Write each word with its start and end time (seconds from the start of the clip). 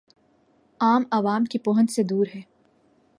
عام 0.79 1.03
عوام 1.11 1.45
کی 1.45 1.59
پہنچ 1.59 1.91
سے 1.91 2.03
دور 2.03 2.25
ہے 2.35 2.41